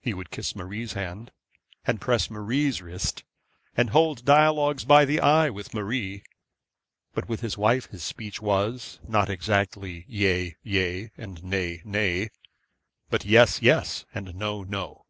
[0.00, 1.32] He would kiss Marie's hand,
[1.86, 3.24] and press Marie's wrist,
[3.76, 6.24] and hold dialogues by the eye with Marie.
[7.12, 12.30] But with his wife his speech was, not exactly yea, yea, and nay, nay,
[13.10, 15.04] but yes, yes, and no, no.